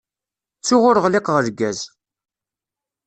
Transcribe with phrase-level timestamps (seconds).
[0.59, 1.79] Ttuɣ ur ɣliqeɣ lgaz!